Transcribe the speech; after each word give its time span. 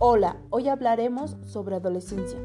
Hola, 0.00 0.36
hoy 0.50 0.68
hablaremos 0.68 1.36
sobre 1.42 1.74
adolescencia. 1.74 2.38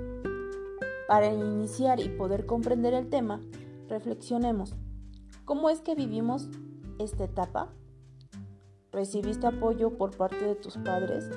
Para 1.08 1.32
iniciar 1.32 2.00
y 2.00 2.10
poder 2.10 2.48
comprender 2.48 2.96
el 2.96 3.12
tema, 3.12 3.42
reflexionemos. 3.88 4.76
¿Cómo 5.46 5.70
es 5.70 5.80
que 5.80 5.94
vivimos 5.94 6.50
esta 6.98 7.26
etapa? 7.26 7.72
¿Recibiste 8.92 9.46
apoyo 9.46 10.00
por 10.00 10.18
parte 10.18 10.44
de 10.44 10.56
tus 10.56 10.78
padres? 10.78 11.30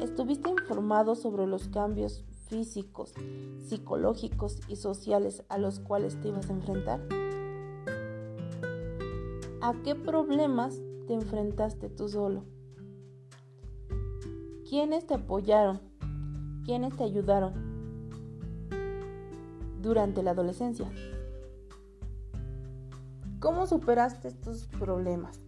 ¿Estuviste 0.00 0.48
informado 0.48 1.14
sobre 1.14 1.46
los 1.46 1.68
cambios 1.68 2.24
físicos, 2.48 3.12
psicológicos 3.58 4.60
y 4.66 4.76
sociales 4.76 5.44
a 5.50 5.58
los 5.58 5.78
cuales 5.78 6.18
te 6.22 6.28
ibas 6.28 6.48
a 6.48 6.54
enfrentar? 6.54 7.06
¿A 9.60 9.74
qué 9.84 9.94
problemas 9.94 10.80
te 11.06 11.12
enfrentaste 11.12 11.90
tú 11.90 12.08
solo? 12.08 12.46
¿Quiénes 14.72 15.06
te 15.06 15.12
apoyaron? 15.12 15.82
¿Quiénes 16.64 16.96
te 16.96 17.04
ayudaron 17.04 17.52
durante 19.82 20.22
la 20.22 20.30
adolescencia? 20.30 20.90
¿Cómo 23.38 23.66
superaste 23.66 24.28
estos 24.28 24.68
problemas? 24.68 25.42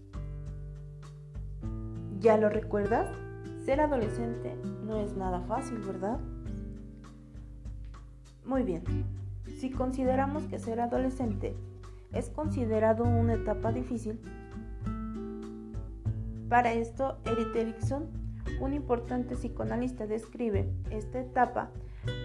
¿Ya 2.21 2.37
lo 2.37 2.51
recuerdas? 2.51 3.09
Ser 3.65 3.81
adolescente 3.81 4.59
no 4.85 5.01
es 5.01 5.17
nada 5.17 5.41
fácil, 5.41 5.79
¿verdad? 5.79 6.21
Muy 8.45 8.63
bien. 8.63 8.85
Si 9.59 9.71
consideramos 9.71 10.45
que 10.49 10.59
ser 10.59 10.81
adolescente 10.81 11.57
es 12.13 12.29
considerado 12.29 13.05
una 13.05 13.33
etapa 13.33 13.73
difícil, 13.73 14.21
para 16.51 16.75
esto 16.75 17.17
Eric 17.25 17.57
Erickson 17.57 18.24
un 18.61 18.73
importante 18.73 19.35
psicoanalista 19.35 20.07
describe 20.07 20.71
esta 20.91 21.21
etapa 21.21 21.71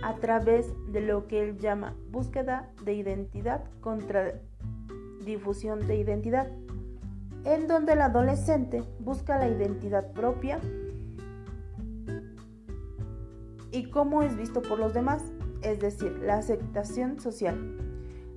a 0.03 0.15
través 0.15 0.73
de 0.91 1.01
lo 1.01 1.27
que 1.27 1.41
él 1.41 1.57
llama 1.57 1.95
búsqueda 2.11 2.69
de 2.83 2.93
identidad 2.93 3.63
contra 3.81 4.39
difusión 5.23 5.87
de 5.87 5.97
identidad, 5.97 6.47
en 7.45 7.67
donde 7.67 7.93
el 7.93 8.01
adolescente 8.01 8.83
busca 8.99 9.37
la 9.37 9.47
identidad 9.47 10.11
propia 10.11 10.59
y 13.71 13.89
cómo 13.89 14.23
es 14.23 14.35
visto 14.35 14.61
por 14.61 14.79
los 14.79 14.93
demás, 14.93 15.23
es 15.61 15.79
decir, 15.79 16.17
la 16.19 16.37
aceptación 16.37 17.19
social. 17.19 17.77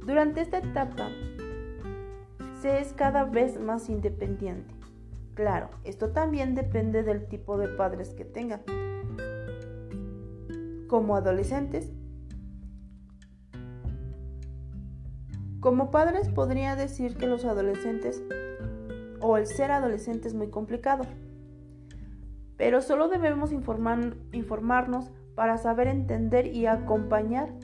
Durante 0.04 0.40
esta 0.40 0.58
etapa 0.58 1.08
se 2.60 2.80
es 2.80 2.92
cada 2.92 3.24
vez 3.24 3.58
más 3.60 3.88
independiente 3.88 4.81
Claro, 5.34 5.70
esto 5.84 6.10
también 6.10 6.54
depende 6.54 7.02
del 7.02 7.26
tipo 7.26 7.56
de 7.56 7.68
padres 7.68 8.10
que 8.10 8.24
tengan. 8.24 8.62
Como 10.88 11.16
adolescentes, 11.16 11.90
como 15.60 15.90
padres 15.90 16.28
podría 16.28 16.76
decir 16.76 17.16
que 17.16 17.26
los 17.26 17.46
adolescentes 17.46 18.22
o 19.20 19.38
el 19.38 19.46
ser 19.46 19.70
adolescente 19.70 20.28
es 20.28 20.34
muy 20.34 20.50
complicado, 20.50 21.04
pero 22.58 22.82
solo 22.82 23.08
debemos 23.08 23.52
informarnos 23.52 25.10
para 25.34 25.56
saber 25.56 25.86
entender 25.86 26.46
y 26.48 26.66
acompañar 26.66 27.54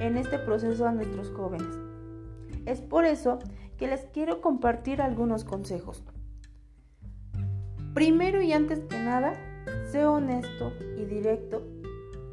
en 0.00 0.16
este 0.16 0.38
proceso 0.38 0.86
a 0.86 0.92
nuestros 0.92 1.30
jóvenes. 1.30 1.78
Es 2.66 2.80
por 2.80 3.04
eso 3.04 3.38
que 3.76 3.86
les 3.86 4.06
quiero 4.06 4.40
compartir 4.40 5.00
algunos 5.00 5.44
consejos. 5.44 6.02
Primero 7.94 8.40
y 8.40 8.52
antes 8.52 8.80
que 8.80 8.98
nada, 8.98 9.34
sé 9.90 10.06
honesto 10.06 10.72
y 10.98 11.04
directo 11.04 11.62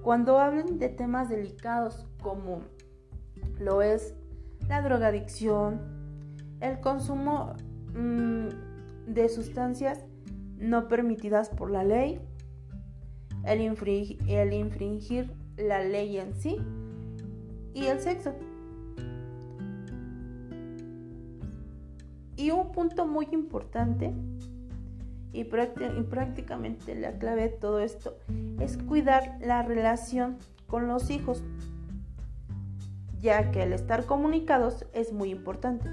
cuando 0.01 0.39
hablen 0.39 0.79
de 0.79 0.89
temas 0.89 1.29
delicados 1.29 2.07
como 2.21 2.61
lo 3.59 3.81
es 3.81 4.15
la 4.67 4.81
drogadicción, 4.81 5.81
el 6.61 6.79
consumo 6.79 7.53
mm, 7.93 8.47
de 9.07 9.29
sustancias 9.29 10.05
no 10.57 10.87
permitidas 10.87 11.49
por 11.49 11.71
la 11.71 11.83
ley, 11.83 12.19
el, 13.45 13.59
el 14.27 14.53
infringir 14.53 15.33
la 15.57 15.83
ley 15.83 16.17
en 16.17 16.33
sí 16.35 16.57
y 17.73 17.85
el 17.85 17.99
sexo. 17.99 18.33
Y 22.37 22.51
un 22.51 22.71
punto 22.71 23.05
muy 23.05 23.27
importante 23.31 24.13
y, 25.31 25.43
prácticamente 25.43 26.95
la 26.95 27.17
clave 27.17 27.43
de 27.43 27.49
todo 27.49 27.79
esto 27.79 28.17
es 28.59 28.77
cuidar 28.77 29.37
la 29.41 29.61
relación 29.61 30.37
con 30.67 30.87
los 30.87 31.09
hijos, 31.09 31.43
ya 33.19 33.51
que 33.51 33.63
el 33.63 33.73
estar 33.73 34.05
comunicados 34.05 34.85
es 34.93 35.13
muy 35.13 35.29
importante. 35.29 35.89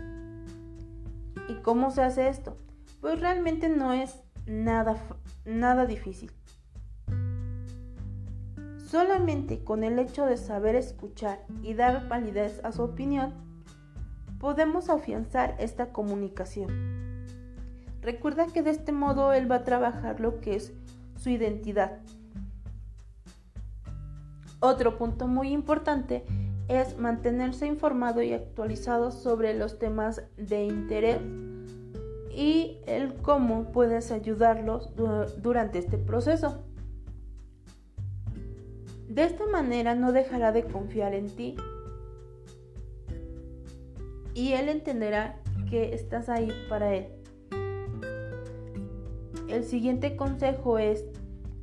¿Y 1.48 1.54
cómo 1.62 1.90
se 1.90 2.02
hace 2.02 2.28
esto? 2.28 2.56
Pues 3.00 3.20
realmente 3.20 3.68
no 3.68 3.92
es 3.92 4.22
nada, 4.46 4.96
nada 5.44 5.86
difícil. 5.86 6.32
Solamente 8.78 9.64
con 9.64 9.84
el 9.84 9.98
hecho 9.98 10.24
de 10.24 10.36
saber 10.36 10.76
escuchar 10.76 11.44
y 11.62 11.74
dar 11.74 12.08
validez 12.08 12.64
a 12.64 12.72
su 12.72 12.82
opinión, 12.82 13.34
podemos 14.38 14.88
afianzar 14.88 15.56
esta 15.58 15.92
comunicación. 15.92 16.95
Recuerda 18.06 18.46
que 18.46 18.62
de 18.62 18.70
este 18.70 18.92
modo 18.92 19.32
él 19.32 19.50
va 19.50 19.56
a 19.56 19.64
trabajar 19.64 20.20
lo 20.20 20.40
que 20.40 20.54
es 20.54 20.72
su 21.16 21.28
identidad. 21.28 21.98
Otro 24.60 24.96
punto 24.96 25.26
muy 25.26 25.48
importante 25.48 26.24
es 26.68 26.96
mantenerse 26.98 27.66
informado 27.66 28.22
y 28.22 28.32
actualizado 28.32 29.10
sobre 29.10 29.54
los 29.54 29.80
temas 29.80 30.22
de 30.36 30.66
interés 30.66 31.18
y 32.30 32.78
el 32.86 33.12
cómo 33.14 33.72
puedes 33.72 34.12
ayudarlos 34.12 34.92
durante 35.42 35.80
este 35.80 35.98
proceso. 35.98 36.62
De 39.08 39.24
esta 39.24 39.48
manera 39.48 39.96
no 39.96 40.12
dejará 40.12 40.52
de 40.52 40.62
confiar 40.62 41.12
en 41.12 41.26
ti 41.26 41.56
y 44.32 44.52
él 44.52 44.68
entenderá 44.68 45.42
que 45.68 45.92
estás 45.92 46.28
ahí 46.28 46.52
para 46.68 46.94
él. 46.94 47.15
El 49.56 49.64
siguiente 49.64 50.16
consejo 50.16 50.78
es, 50.78 51.02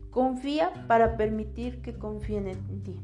confía 0.09 0.71
para 0.87 1.15
permitir 1.15 1.79
que 1.83 1.93
confíen 1.93 2.47
en 2.47 2.81
ti. 2.81 2.99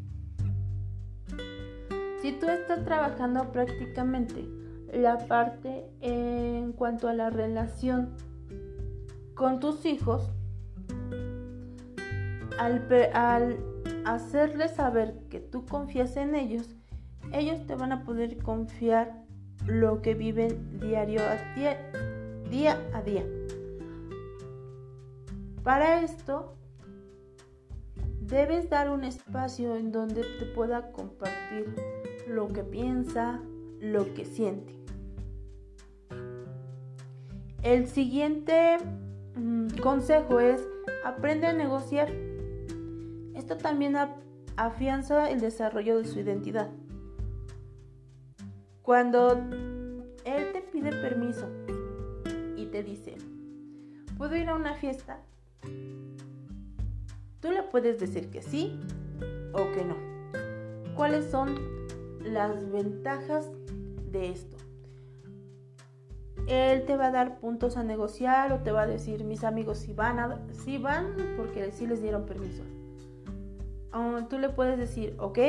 Si 2.24 2.32
tú 2.32 2.48
estás 2.48 2.84
trabajando 2.86 3.52
prácticamente 3.52 4.50
la 4.92 5.20
parte 5.20 5.86
en 6.02 6.74
cuanto 6.74 7.08
a 7.08 7.14
la 7.14 7.30
relación 7.30 8.16
con 9.36 9.60
tus 9.60 9.86
hijos, 9.86 10.32
al, 12.58 13.58
hacerles 14.06 14.72
saber 14.72 15.20
que 15.30 15.40
tú 15.40 15.68
confías 15.68 16.18
en 16.18 16.34
ellos, 16.34 16.68
ellos 17.32 17.64
te 17.68 17.76
van 17.76 17.92
a 17.92 18.04
poder 18.04 18.42
confiar 18.42 19.24
lo 19.68 20.02
que 20.02 20.16
viven 20.16 20.80
diario 20.80 21.22
día 22.50 22.76
a 22.92 23.04
día. 23.04 23.24
Para 25.70 26.02
esto, 26.02 26.56
debes 28.22 28.72
dar 28.72 28.90
un 28.90 29.04
espacio 29.04 29.76
en 29.76 29.92
donde 29.92 30.24
te 30.24 30.48
pueda 30.48 30.92
compartir 30.92 31.76
lo 32.28 32.48
que 32.48 32.64
piensa, 32.64 33.40
lo 33.80 34.12
que 34.16 34.26
siente. 34.26 34.74
El 37.62 37.88
siguiente 37.88 38.78
mm, 39.36 39.78
consejo 39.80 40.40
es 40.40 40.68
aprende 41.06 41.46
a 41.46 41.54
negociar. 41.54 42.10
Esto 43.36 43.56
también 43.56 43.96
afianza 44.56 45.30
el 45.30 45.40
desarrollo 45.40 46.00
de 46.00 46.06
su 46.06 46.20
identidad. 46.20 46.72
Cuando 48.82 49.34
él 50.26 50.52
te 50.52 50.64
pide 50.72 50.94
permiso 50.94 51.48
y 52.58 52.66
te 52.72 52.82
dice, 52.82 53.18
¿puedo 54.18 54.36
ir 54.36 54.50
a 54.50 54.56
una 54.56 54.74
fiesta? 54.74 55.22
Tú 57.40 57.52
le 57.52 57.64
puedes 57.64 58.00
decir 58.00 58.30
que 58.30 58.42
sí 58.42 58.80
o 59.54 59.72
que 59.72 59.86
no. 59.86 59.96
¿Cuáles 60.96 61.32
son 61.32 61.56
las 62.22 62.70
ventajas 62.72 63.50
de 64.12 64.30
esto? 64.30 64.58
Él 66.48 66.84
te 66.86 66.98
va 66.98 67.08
a 67.08 67.12
dar 67.12 67.40
puntos 67.40 67.78
a 67.78 67.84
negociar 67.84 68.52
o 68.52 68.60
te 68.60 68.72
va 68.72 68.82
a 68.82 68.88
decir 68.88 69.24
mis 69.24 69.44
amigos 69.44 69.78
si 69.78 69.94
van, 69.94 70.20
a, 70.20 70.40
si 70.52 70.78
van 70.78 71.16
porque 71.38 71.72
sí 71.72 71.86
les 71.86 72.02
dieron 72.02 72.26
permiso. 72.26 72.64
tú 74.30 74.40
le 74.40 74.50
puedes 74.50 74.78
decir, 74.78 75.16
ok, 75.20 75.40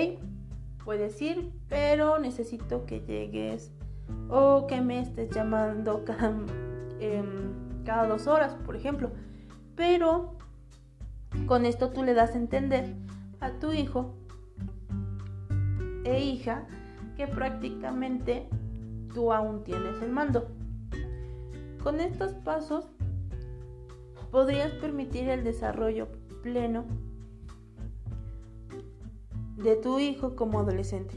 puedes 0.84 1.20
ir, 1.22 1.52
pero 1.68 2.18
necesito 2.18 2.84
que 2.84 3.00
llegues 3.00 3.72
o 4.28 4.66
que 4.66 4.80
me 4.80 5.00
estés 5.00 5.30
llamando 5.30 6.04
cada, 6.04 6.34
em, 7.00 7.84
cada 7.84 8.06
dos 8.06 8.26
horas, 8.26 8.54
por 8.64 8.76
ejemplo. 8.76 9.10
Pero 9.80 10.36
Con 11.46 11.64
esto 11.64 11.88
tú 11.88 12.02
le 12.02 12.12
das 12.12 12.34
a 12.34 12.38
entender 12.38 12.94
a 13.40 13.52
tu 13.52 13.72
hijo 13.72 14.14
e 16.04 16.22
hija 16.22 16.66
que 17.16 17.26
prácticamente 17.26 18.46
tú 19.14 19.32
aún 19.32 19.64
tienes 19.64 20.02
el 20.02 20.10
mando. 20.10 20.48
Con 21.82 21.98
estos 22.00 22.34
pasos 22.34 22.84
podrías 24.30 24.72
permitir 24.72 25.30
el 25.30 25.44
desarrollo 25.44 26.08
pleno 26.42 26.84
de 29.56 29.76
tu 29.76 29.98
hijo 29.98 30.36
como 30.36 30.58
adolescente. 30.58 31.16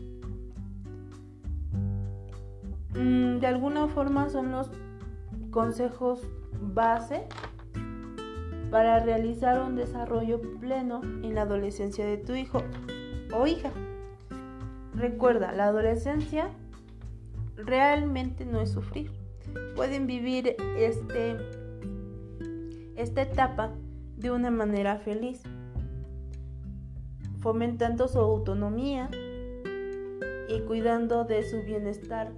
Mm, 2.96 3.40
de 3.40 3.48
alguna 3.48 3.90
forma 3.90 4.30
son 4.30 4.54
los 4.54 4.72
consejos 5.52 6.22
base 6.62 7.28
para 8.74 8.98
realizar 8.98 9.62
un 9.62 9.76
desarrollo 9.76 10.42
pleno 10.60 11.02
en 11.04 11.36
la 11.36 11.44
adolescencia 11.44 12.08
de 12.08 12.18
tu 12.18 12.34
hijo 12.34 12.64
o 13.32 13.46
hija. 13.46 13.72
Recuerda, 14.96 15.52
la 15.52 15.68
adolescencia 15.68 16.50
realmente 17.56 18.46
no 18.46 18.60
es 18.60 18.72
sufrir. 18.72 19.12
Pueden 19.76 20.08
vivir 20.08 20.56
este, 20.76 21.38
esta 22.96 23.22
etapa 23.22 23.76
de 24.18 24.32
una 24.32 24.50
manera 24.50 24.98
feliz, 24.98 25.44
fomentando 27.42 28.08
su 28.08 28.18
autonomía 28.18 29.08
y 30.50 30.62
cuidando 30.62 31.26
de 31.26 31.44
su 31.44 31.62
bienestar 31.62 32.32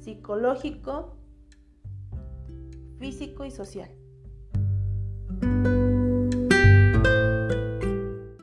psicológico, 0.00 1.14
físico 2.98 3.44
y 3.44 3.50
social. 3.50 3.90